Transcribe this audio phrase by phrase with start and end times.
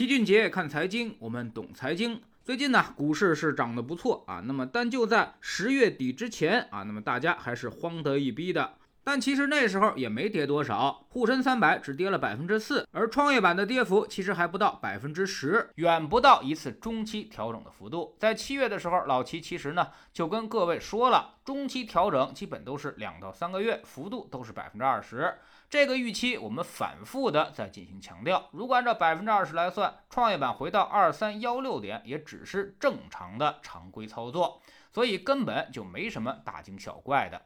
[0.00, 2.22] 齐俊杰看财经，我们懂财经。
[2.42, 4.42] 最近呢，股市是涨得不错啊。
[4.46, 8.76] 那么，但就在十月底之前啊，那么大家还是慌得一逼的。
[9.04, 18.16] 但其实那时候也没跌多少，沪深三百只跌了百分之四，而创业板的跌幅其实还不到百分之十，远不到一次中期调整的幅度。
[18.18, 25.34] 在七月的时候，老齐其实呢就跟各位说了，中期调整基本都是两到三个月，幅度都是百分之二十。
[25.70, 28.48] 这个预期我们反复的在进行强调。
[28.50, 34.60] 如果按照百分之二十来算，创业板回到二三幺六点也只是正常的常规操作，
[34.92, 37.42] 所以根本就没什么大惊小怪的。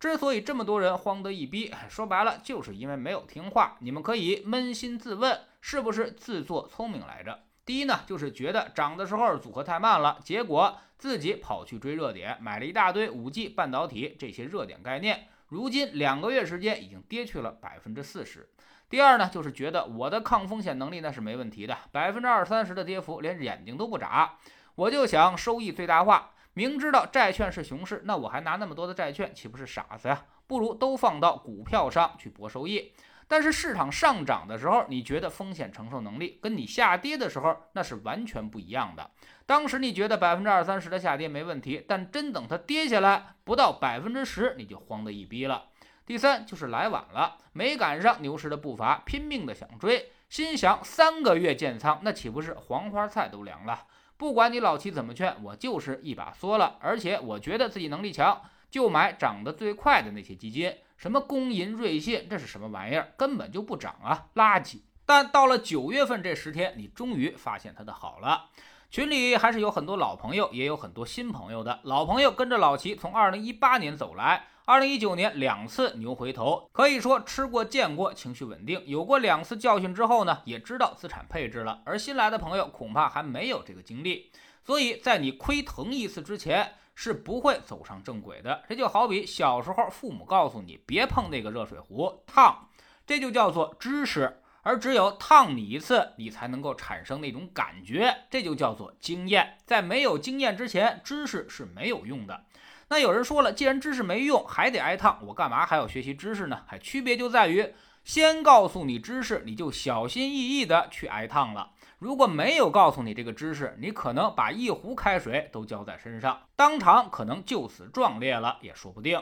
[0.00, 3.76] 之所以这么多人慌得一逼，说白了就是因为没有听话。
[3.80, 7.40] 你们可以扪心自问，是不是自作聪明来着？
[7.66, 15.28] 第一呢，就是觉得涨的时候组合太慢了，结果自己跑去追热点，买了一大堆五 G 半导体这些热点概念。
[15.48, 18.48] 如今两个月时间已经跌去了百分之四十。
[18.88, 24.38] 第二呢，就是觉得我的抗风险能力那是没问题的，百分之二三十的跌幅连眼睛都不眨，
[24.74, 26.30] 我就想收益最大化。
[26.54, 30.24] 明知道债券是熊市，那我还拿那么多的债券，岂不是傻子呀？
[30.46, 32.92] 不如都放到股票上去博收益。
[33.28, 39.10] 但是市场上涨的时候，你觉得风险承受能力跟你下跌的时候那是完全不一样的。
[39.46, 45.64] 当时你觉得百分之二三十的下跌没问题，但真等它跌下来不到百分之十，你就慌得一逼了。
[46.04, 53.84] 第三就是来晚了，没赶上牛市的步伐，拼命的想追，心想三个月建仓，那岂不是黄花菜都凉了？
[54.16, 56.78] 不管你老七怎么劝，我就是一把缩了。
[56.80, 58.40] 而且我觉得自己能力强，
[58.70, 60.74] 就买涨得最快的那些基金。
[60.96, 63.12] 什么工银、瑞信，这是什么玩意儿？
[63.18, 64.80] 根本就不涨啊，垃圾！
[65.04, 68.46] 但到了九月份这十天，你终于发现它的好了。
[68.90, 71.80] 群里还是有很多老朋友，也有很多新朋友的。
[71.82, 78.82] 老朋友跟着老齐从二零一八年走来，二零一九年两次牛回头，可以说吃过见过，情绪稳定。
[78.86, 81.82] 有过两次教训之后呢，也知道资产配置了。
[81.84, 84.30] 而新来的朋友恐怕还没有这个经历，
[84.64, 86.72] 所以在你亏疼一次之前。
[86.96, 88.64] 是不会走上正轨的。
[88.68, 92.68] 这就好比小时候父母告诉你别碰那个热水壶，烫，
[93.06, 94.42] 这就叫做知识。
[94.62, 99.58] 而只有烫你一次，你才能够产生那种感觉，这就叫做经验。
[99.64, 102.46] 在没有经验之前，知识是没有用的。
[102.88, 106.62] 那有人说了，既然知识没用，还得挨烫，我干嘛还要学习知识呢？
[106.66, 111.70] 还区别就在于，先告诉你知识，你就小心翼翼的去挨烫了。
[112.06, 119.20] 如果没有告诉你这个知识，你可能把一壶开水都浇在身上，当场可能就此壮烈了也说不定。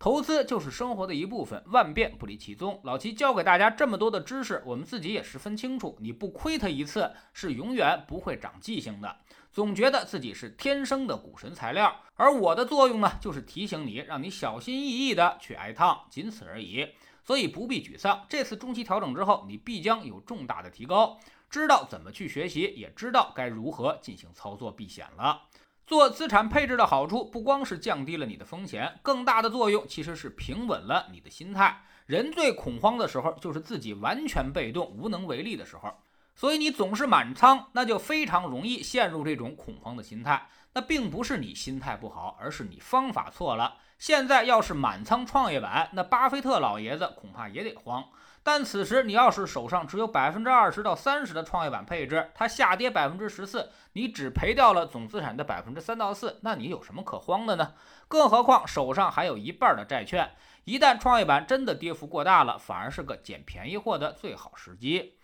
[0.00, 2.80] 投资就是生活的一部分，万变不离其宗。
[2.82, 9.16] 老齐教给大家这么多的知识，我们自己也十分清楚，你不亏他一次，是永远不会长记性的。
[9.52, 16.88] 总觉得自己是天生的股神材料，而我的作用呢，就是提醒你，让你小心翼翼的去挨烫，仅此而已。
[17.24, 21.18] 所以不必沮丧，这次中期调整之后，你必将有重大的提高。
[21.48, 25.44] 知道怎么去学习，也知道该如何进行操作避险了。
[25.86, 31.82] 做资产配置的好处，不光是降低了你的风险，更大的作用其实是平稳了你的心态。
[32.06, 35.94] 人最恐慌的时候，就是自己完全被动、无能为力的时候。
[36.34, 40.48] 所以你总是满仓，那就非常容易陷入这种恐慌的心态。
[40.74, 43.76] 那并不是你心态不好，而是你方法错了。
[43.96, 48.04] 现在要是满仓创业板，那巴菲特老爷子恐怕也得慌。
[48.42, 57.72] 但此时你要是手上只有百分之二十到三十的创业板配置，它下跌百分之十四，你只赔掉了总资产的百分之三到四，那你有什么可慌的呢？
[58.08, 60.32] 更何况手上还有一半的债券，
[60.64, 65.14] 一旦创业板真的跌幅过大了，反而是个捡便宜货的最好时机。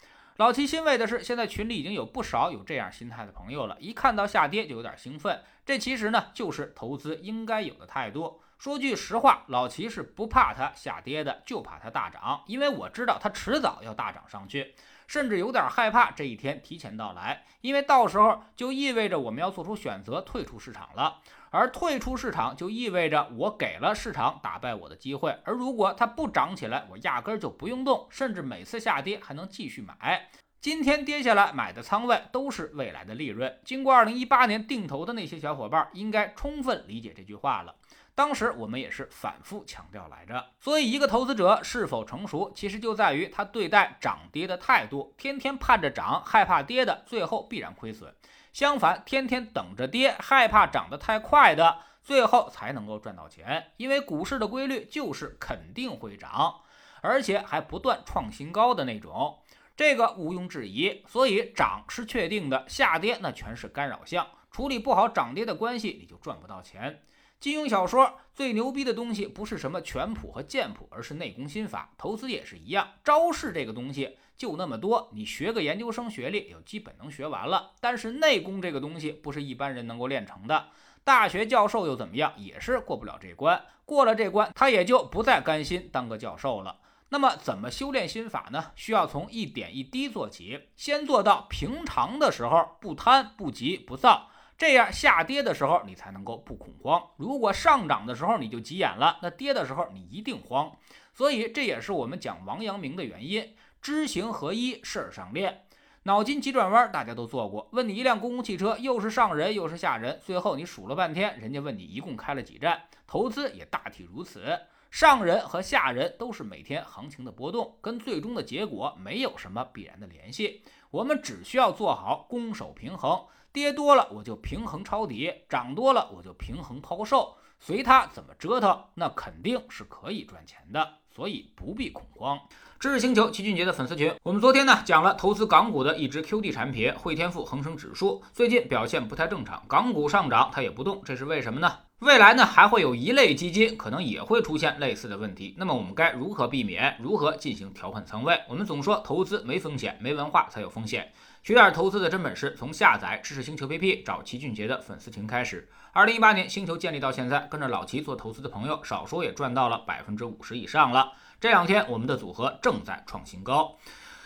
[0.40, 8.40] 老齐欣慰的是，现在群里已经有不少有这样心态的朋友了，一看到下跌就有点兴奋，这其实呢就是投资应该有的态度。
[8.56, 14.74] 说句实话，老齐是不怕它下跌的，就怕它大涨，因为我知道它迟早要大涨上去，
[15.10, 21.18] 甚至有点害怕这一天提前到来，因为到时候就意味着我们要做出选择，退出市场了，
[21.50, 30.30] 而退出市场就意味着我给了市场打败我的机会，而如果它不涨起来，我压根儿就不用动，甚至每次下跌还能继续买。
[30.60, 33.58] 今天跌下来买的仓位都是未来的利润。
[33.64, 37.74] 经过二零一八年定投的那些小伙伴，应该充分理解这句话了。
[38.14, 45.14] 当时我们也是反复强调来着，所以一个投资者是否成熟，其实就在于他对待涨跌的态度。
[45.16, 48.10] 天天盼着涨，害怕跌的，最后必然亏损；
[48.52, 53.68] 相反，天天等着跌，害怕涨得太快的，最后才能够赚到钱。
[53.78, 56.56] 因为股市的规律就是肯定会涨，
[57.00, 59.38] 而且还不断创新高的那种，
[59.80, 61.02] 这个毋庸置疑。
[61.08, 67.00] 所以涨是确定的，下跌那全是干扰项，处理不好涨跌的关系，你就赚不到钱。
[67.38, 71.94] 金庸小说最牛逼的东西不是什么拳谱和剑谱，而是内功心法。
[71.96, 77.70] 投资也是一样，招式这个东西就那么多，你学个研究生学历，就基本能学完了。
[77.80, 80.66] 但是内功这个东西，不是一般人能够练成的。
[81.02, 82.34] 大学教授又怎么样？
[82.36, 83.64] 也是过不了这关。
[83.86, 86.76] 过了这关，他也就不再甘心当个教授了。
[87.12, 88.70] 那么，怎么修炼心法呢？
[88.76, 97.02] 需要从一点一滴做起，先做到平常的时候不贪、不急、不躁，这样下跌的时候你才能够不恐慌。
[97.16, 100.70] 如果上涨的时候你就急眼了，那跌的时候你一定慌。
[101.12, 105.64] 所以这也是我们讲王阳明的原因：知行合一，事儿上练。
[106.04, 112.84] 脑筋急转弯大家都做过，问你一辆公共汽车又是上人又是下人，最后你数了半天，人家问你一共开了几站。
[113.06, 120.62] 投资也大体如此，上人和下人都是每天行情的波动，跟最终的结果没有什么必然的联系。
[120.90, 130.96] 我们只需要做好攻守平衡，跌多了我就平衡抄底，涨多了我就平衡抛售，随它怎么折腾，那肯定是可以赚钱的。
[131.08, 132.38] 所以不必恐慌。
[132.78, 141.78] 知识星球齐俊杰的粉丝群，我们昨天呢讲了投资港股的一只 QD 产品汇添富恒生指数，最近表现不太正常，港股上涨它也不动，这是为什么呢？
[142.00, 146.96] 未来呢还会有一类基金可能也会出现类似的问题，那么我们该如何避免？
[146.98, 148.40] 如何进行调换仓位？
[148.48, 151.12] 我们总说投资没风险，没文化才有风险。
[151.42, 155.68] 学点投资的真本事，从下载知识星球 APP 找齐俊杰的粉丝群开始。
[155.92, 161.12] 二零一八年星球建立到现在，跟着老齐做投资的朋友，少说也赚到了百分之五十以上了。
[161.38, 163.76] 这两天我们的组合正在创新高。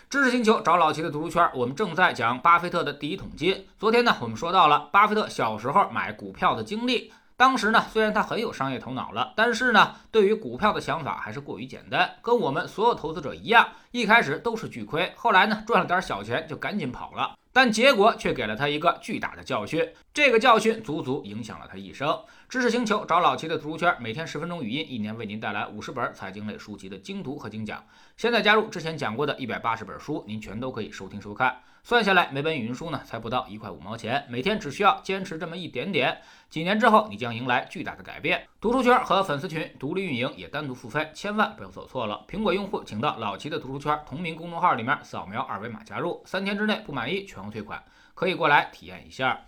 [0.08, 3.66] 知识星球找老齐的读书圈，我们正在讲巴菲特的第一桶金。
[3.80, 7.12] 昨天呢，我们说到了巴菲特小时候买股票的经历。
[7.36, 17.34] 当时呢，虽然他很有商业头脑了，但是呢，对于股票的想法还是过于简单，跟我们所有投资者一样，一开始都是巨亏，后来呢，赚了点小钱就赶紧跑了。
[17.52, 22.16] 但结果却给了他一个巨大的教训，这个教训足足影响了他一生。
[22.48, 27.84] 知识星球找老齐的读书圈，每天十分钟语音，一年为您带来五十本财经类书籍的精读和精讲。
[28.16, 31.56] 现在加入之前讲过的一百八十本书，您全都可以收听收看。
[31.86, 34.24] 算下来，每本语音书呢，才不到一块五毛钱。
[34.30, 38.42] 每天只需要坚持这么一点点，几年之后，你将迎来巨大的改变。
[38.58, 42.24] 读书圈和粉丝群独立运营，也单独付费，千万不要走错了。
[42.26, 47.84] 苹果用户请到老齐的读书圈同名公众号里面扫描二维码加入，三天之内不满意全额退款，
[48.14, 49.38] 可以过来体验一下。